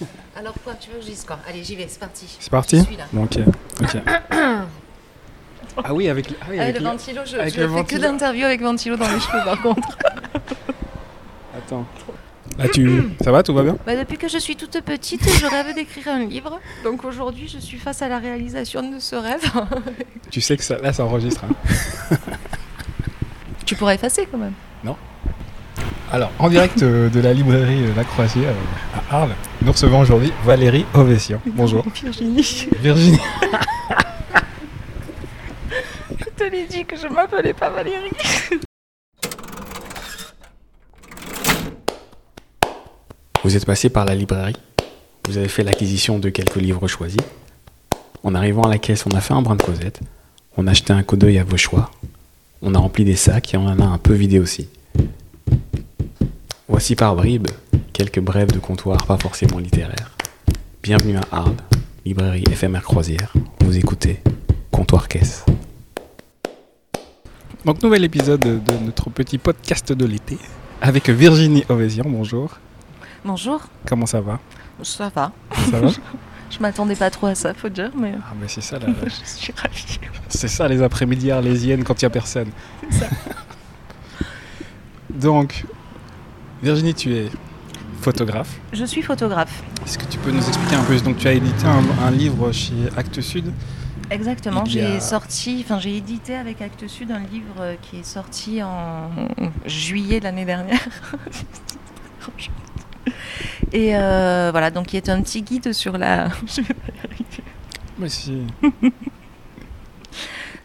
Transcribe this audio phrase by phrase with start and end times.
[0.36, 1.38] Alors quoi, tu veux que je dise quoi?
[1.48, 2.26] Allez, j'y vais, c'est parti.
[2.38, 3.04] C'est parti suis là.
[3.12, 3.38] Bon, ok.
[3.80, 3.96] ok.
[5.84, 7.96] ah oui, avec, ah oui, Ah, avec le ventilo, je, avec je le fais que
[7.96, 9.98] d'interviews avec ventilo dans les cheveux par contre.
[11.56, 11.86] Attends.
[12.58, 13.10] Là, tu...
[13.22, 13.76] Ça va, tout va bien?
[13.86, 16.58] Bah, depuis que je suis toute petite, je rêve d'écrire un livre.
[16.84, 19.42] Donc aujourd'hui, je suis face à la réalisation de ce rêve.
[20.30, 21.44] Tu sais que ça, là, ça enregistre.
[21.44, 22.16] hein.
[23.66, 24.54] tu pourrais effacer quand même.
[26.12, 29.98] Alors, en direct euh, de la librairie euh, La Croisière euh, à Arles, nous recevons
[30.00, 31.40] aujourd'hui Valérie Ovessian.
[31.46, 31.84] Bonjour.
[32.00, 33.18] Virginie, Virginie.
[36.16, 38.12] je te l'ai dit que je m'appelais pas Valérie.
[43.42, 44.56] Vous êtes passé par la librairie,
[45.26, 47.20] vous avez fait l'acquisition de quelques livres choisis.
[48.22, 50.00] En arrivant à la caisse, on a fait un brin de causette,
[50.56, 51.90] on a acheté un coup d'œil à vos choix,
[52.62, 54.68] on a rempli des sacs et on en a un peu vidé aussi.
[56.68, 57.48] Voici par bribes
[57.92, 60.10] quelques brèves de comptoir pas forcément littéraires.
[60.82, 61.56] Bienvenue à Arles,
[62.04, 63.32] librairie éphémère croisière.
[63.60, 64.22] Vous écoutez
[64.70, 65.44] Comptoir Caisse.
[67.64, 70.38] Donc, nouvel épisode de notre petit podcast de l'été
[70.80, 72.04] avec Virginie Ovessian.
[72.06, 72.58] Bonjour.
[73.24, 74.38] Bonjour, Comment ça va?
[74.82, 75.32] Ça va.
[75.70, 75.88] Ça va?
[76.50, 79.10] Je m'attendais pas trop à ça, faut dire, mais Ah, mais c'est ça, la- je
[79.24, 79.98] suis ravie.
[80.28, 82.50] c'est ça les après-midi arlésiennes quand il n'y a personne.
[85.10, 85.64] Donc,
[86.62, 87.28] Virginie, tu es
[88.00, 88.58] photographe.
[88.72, 89.62] Je suis photographe.
[89.84, 92.50] Est-ce que tu peux nous expliquer un peu Donc, tu as édité un, un livre
[92.52, 93.52] chez Actes Sud.
[94.10, 98.04] Exactement, Il a- j'ai sorti, enfin j'ai édité avec Actes Sud un livre qui est
[98.06, 99.10] sorti en
[99.66, 100.78] juillet de l'année dernière.
[103.72, 106.28] Et euh, voilà, donc qui est un petit guide sur la.
[106.46, 107.42] Je vais pas y arriver.
[107.98, 108.42] Mais si.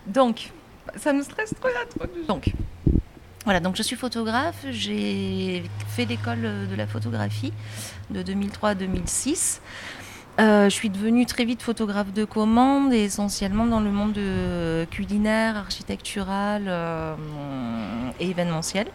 [0.08, 0.52] Donc,
[0.98, 2.52] ça me stresse trop là, trop Donc,
[3.46, 7.54] voilà, donc je suis photographe, j'ai fait l'école de la photographie
[8.12, 9.62] de 2003 à 2006.
[10.40, 15.58] Euh, je suis devenue très vite photographe de commande essentiellement dans le monde de- culinaire,
[15.58, 17.16] architectural euh,
[18.20, 18.88] et événementiel.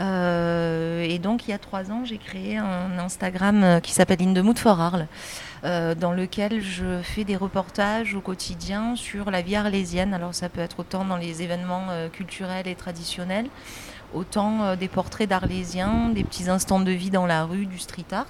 [0.00, 4.20] Euh, et donc il y a trois ans, j'ai créé un Instagram euh, qui s'appelle
[4.20, 5.06] In the Mood for Arles,
[5.64, 10.12] euh, dans lequel je fais des reportages au quotidien sur la vie arlésienne.
[10.12, 13.46] Alors ça peut être autant dans les événements culturels et traditionnels,
[14.12, 18.26] autant des portraits d'Arlésiens, des petits instants de vie dans la rue, du street art.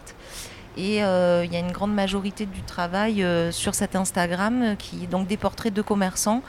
[0.77, 5.27] Et il y a une grande majorité du travail sur cet Instagram qui est donc
[5.27, 6.43] des portraits de commerçants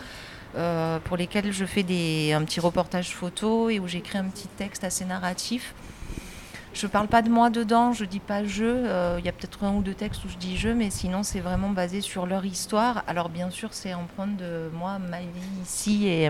[0.55, 4.47] euh, pour lesquels je fais des, un petit reportage photo et où j'écris un petit
[4.47, 5.73] texte assez narratif.
[6.73, 8.65] Je parle pas de moi dedans, je dis pas je.
[8.65, 11.23] euh, Il y a peut-être un ou deux textes où je dis je, mais sinon
[11.23, 13.05] c'est vraiment basé sur leur histoire.
[13.07, 16.29] Alors bien sûr c'est empreinte de moi, ma vie ici et,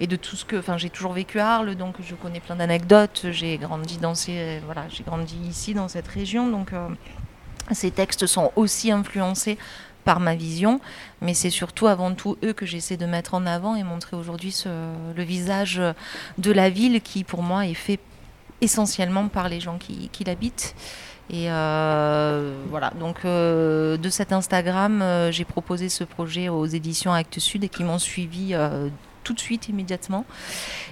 [0.00, 0.56] et de tout ce que.
[0.56, 3.26] Enfin j'ai toujours vécu à Arles, donc je connais plein d'anecdotes.
[3.30, 6.88] J'ai grandi dans ces, voilà, j'ai grandi ici dans cette région, donc euh,
[7.72, 9.58] ces textes sont aussi influencés
[10.18, 10.80] ma vision,
[11.20, 14.54] mais c'est surtout avant tout eux que j'essaie de mettre en avant et montrer aujourd'hui
[14.64, 15.80] le visage
[16.38, 18.00] de la ville qui pour moi est fait
[18.60, 20.74] essentiellement par les gens qui, l'habitent.
[21.30, 27.12] Et euh, voilà, donc euh, de cet Instagram, euh, j'ai proposé ce projet aux éditions
[27.12, 28.54] Actes Sud et qui m'ont suivi
[29.28, 30.24] tout de suite, immédiatement.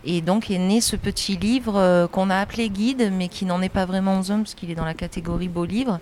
[0.04, 3.62] Et donc est né ce petit livre euh, qu'on a appelé guide, mais qui n'en
[3.62, 6.00] est pas vraiment un parce qu'il est dans la catégorie beau livre,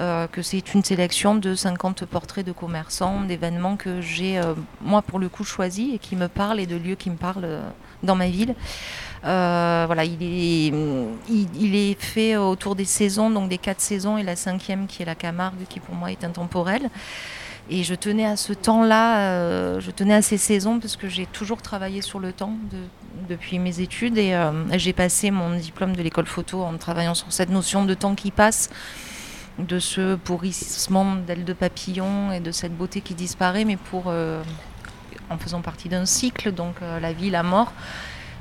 [0.00, 5.02] euh, que c'est une sélection de 50 portraits de commerçants, d'événements que j'ai, euh, moi
[5.02, 7.60] pour le coup, choisi et qui me parlent et de lieux qui me parlent
[8.02, 8.54] dans ma ville.
[9.22, 10.72] Voilà, il est,
[11.28, 15.06] il est fait autour des saisons, donc des quatre saisons et la cinquième qui est
[15.06, 16.88] la Camargue, qui pour moi est intemporelle.
[17.70, 21.24] Et je tenais à ce temps-là, euh, je tenais à ces saisons parce que j'ai
[21.24, 25.96] toujours travaillé sur le temps de- depuis mes études et euh, j'ai passé mon diplôme
[25.96, 28.68] de l'école photo en travaillant sur cette notion de temps qui passe,
[29.58, 34.42] de ce pourrissement d'ailes de papillon et de cette beauté qui disparaît, mais pour euh,
[35.30, 37.72] en faisant partie d'un cycle, donc la vie, la mort.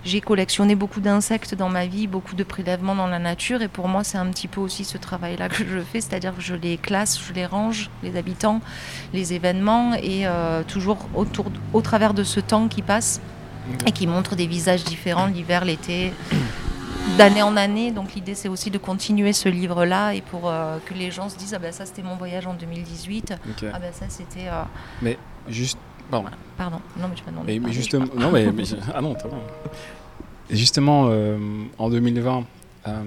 [0.06, 3.88] J'ai collectionné beaucoup d'insectes dans ma vie, beaucoup de prélèvements dans la nature, et pour
[3.88, 6.76] moi, c'est un petit peu aussi ce travail-là que je fais, c'est-à-dire que je les
[6.78, 8.60] classe, je les range, les habitants,
[9.14, 13.22] les événements, et euh, toujours autour, au travers de ce temps qui passe
[13.88, 16.12] et qui montre des visages différents, l'hiver, l'été,
[17.18, 17.92] d'année en année.
[17.92, 21.38] Donc l'idée, c'est aussi de continuer ce livre-là, et pour euh, que les gens se
[21.38, 23.70] disent, ah ben ça, c'était mon voyage en 2018, Ok.
[23.74, 24.50] ah ben ça, c'était...
[24.50, 25.14] euh,
[25.48, 25.78] Juste.
[26.12, 26.28] Pardon.
[26.58, 27.60] Pardon, non, mais tu m'as demandé.
[27.60, 28.64] Mais, mais justement, non, mais, mais-
[28.94, 29.16] ah non,
[30.54, 31.38] Justement, euh,
[31.80, 32.46] en 2020,
[32.88, 33.02] euh,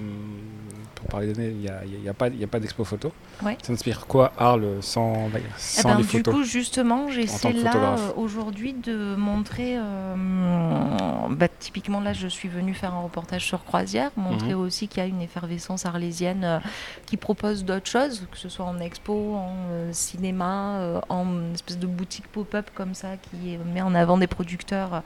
[0.96, 3.12] pour parler d'années, il n'y a, y a pas, il y a pas d'expo photo.
[3.42, 3.56] Ouais.
[3.62, 7.96] Ça inspire quoi Arles sans, Eh sans ben, les du photos coup, justement, j'essaie là
[7.98, 9.76] euh, aujourd'hui de montrer.
[9.76, 14.60] euh, bah, typiquement, là, je suis venue faire un reportage sur croisière, montrer Mhm.
[14.60, 16.58] aussi qu'il y a une effervescence arlésienne euh,
[17.06, 21.86] qui propose d'autres choses, que ce soit en expo, en euh, cinéma, en espèce de
[21.86, 25.02] boutique pop-up comme ça qui met en avant des producteurs.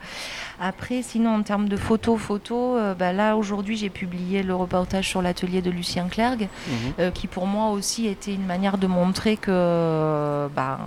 [0.59, 5.21] Après, sinon, en termes de photos, photos, bah, là, aujourd'hui, j'ai publié le reportage sur
[5.21, 6.47] l'atelier de Lucien Clergue.
[6.67, 6.75] Mhm.
[6.99, 10.77] Euh, qui pour moi aussi était une manière de montrer que ben,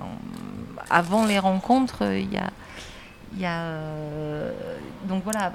[0.91, 2.50] avant les rencontres, il y a,
[3.35, 4.52] il y a, euh,
[5.08, 5.52] donc voilà,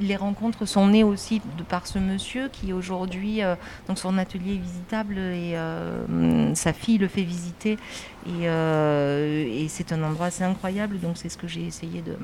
[0.00, 3.54] les rencontres sont nées aussi de par ce monsieur qui aujourd'hui, euh,
[3.88, 7.78] donc son atelier est visitable et euh, sa fille le fait visiter
[8.26, 11.00] et, et c'est un endroit assez incroyable.
[11.00, 12.16] Donc c'est ce que j'ai essayé de,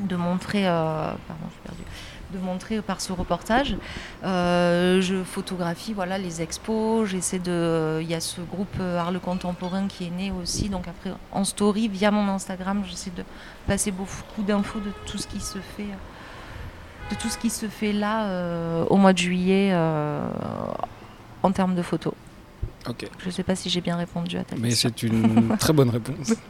[0.00, 0.64] de montrer.
[0.64, 1.82] pardon, j'ai perdu
[2.32, 3.76] de montrer par ce reportage.
[4.24, 7.08] Euh, je photographie voilà les expos.
[7.08, 8.00] J'essaie de.
[8.02, 10.68] Il y a ce groupe euh, Arles Contemporain qui est né aussi.
[10.68, 13.24] Donc après en story via mon Instagram, j'essaie de
[13.66, 15.86] passer beaucoup d'infos de tout ce qui se fait,
[17.10, 20.26] de tout ce qui se fait là euh, au mois de juillet euh,
[21.42, 22.14] en termes de photos.
[22.88, 23.06] Ok.
[23.18, 24.90] Je ne sais pas si j'ai bien répondu à ta Mais question.
[24.96, 26.32] c'est une très bonne réponse.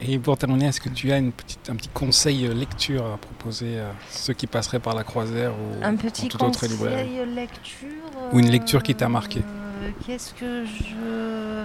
[0.00, 3.80] Et pour terminer, est-ce que tu as une petite, un petit conseil lecture à proposer
[3.80, 7.88] à ceux qui passeraient par la croisière ou Un petit en toute autre conseil lecture.
[8.32, 9.40] Ou une lecture qui t'a marqué.
[9.40, 11.64] euh, Qu'est-ce que je.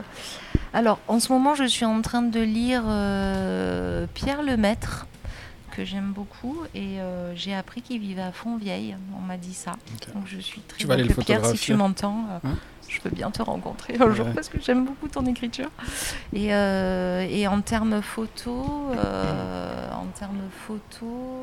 [0.74, 5.08] Alors, en ce moment, je suis en train de lire euh, Pierre Lemaître,
[5.72, 8.96] que j'aime beaucoup, et euh, j'ai appris qu'il vivait à Fontvieille.
[9.18, 9.72] On m'a dit ça.
[10.14, 12.26] Donc, je suis très Tu vas aller le donc, Pierre, si tu m'entends.
[12.30, 12.56] euh, Hein
[12.90, 14.34] je peux bien te rencontrer un jour Ouais.
[14.34, 15.70] parce que j'aime beaucoup ton écriture.
[16.34, 21.40] Et, euh, et en termes photo, en termes photo,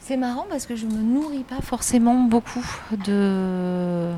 [0.00, 2.64] c'est marrant parce que je me nourris pas forcément beaucoup
[3.06, 4.10] de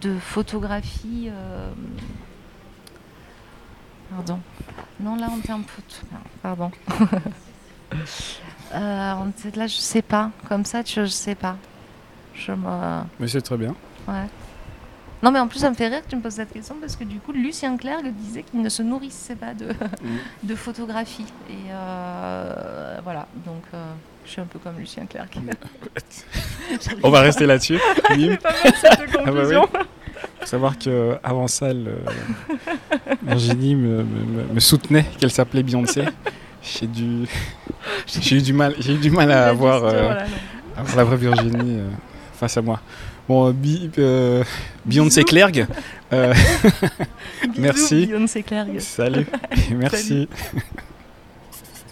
[0.00, 1.28] de photographie.
[4.10, 4.40] Euh, Pardon.
[5.00, 5.96] Non, là en termes photo.
[6.12, 6.70] non, Pardon.
[8.74, 10.30] Euh, en tête, là, je sais pas.
[10.46, 11.56] Comme ça, je, je sais pas.
[12.34, 13.00] Je me.
[13.18, 13.74] Mais c'est très bien.
[14.06, 14.26] Ouais.
[15.22, 16.94] Non, mais en plus, ça me fait rire que tu me poses cette question parce
[16.94, 19.68] que du coup, Lucien Clerc disait qu'il ne se nourrissait pas de,
[20.44, 21.26] de photographie.
[21.50, 23.92] Et euh, voilà, donc euh,
[24.24, 25.28] je suis un peu comme Lucien Clerc.
[27.02, 27.80] On va rester là-dessus.
[28.06, 29.32] Pas mal cette bah
[29.74, 29.80] oui.
[30.48, 31.98] Savoir qu'avant ça, le-
[33.22, 36.04] Virginie me, me- soutenait qu'elle s'appelait Beyoncé.
[36.62, 37.26] J'ai dû,
[38.32, 40.20] eu du mal, j'ai eu du mal à avoir, euh, non.
[40.76, 41.88] avoir la vraie Virginie euh,
[42.34, 42.80] face à moi.
[43.28, 43.52] Bon, euh,
[43.98, 44.42] euh,
[44.86, 45.22] Beyoncé.
[45.22, 45.66] Clergue,
[46.14, 46.32] euh,
[47.58, 48.06] Merci.
[48.06, 48.68] Beyoncé Clerc.
[48.80, 49.26] salut,
[49.70, 50.28] merci.